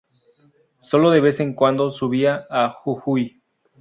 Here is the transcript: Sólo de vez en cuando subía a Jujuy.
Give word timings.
Sólo 0.79 1.11
de 1.11 1.19
vez 1.21 1.39
en 1.41 1.53
cuando 1.53 1.91
subía 1.91 2.45
a 2.49 2.69
Jujuy. 2.71 3.43